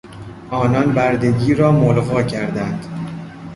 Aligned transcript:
آنان 0.49 0.93
بردگی 0.93 1.53
را 1.55 1.71
ملغی 1.71 2.23
کردند. 2.25 2.85